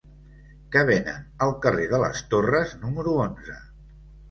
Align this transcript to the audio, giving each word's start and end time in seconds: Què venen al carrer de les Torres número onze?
Què 0.75 0.81
venen 0.89 1.19
al 1.47 1.53
carrer 1.67 1.85
de 1.93 2.01
les 2.05 2.25
Torres 2.33 2.75
número 2.83 3.17
onze? 3.29 3.63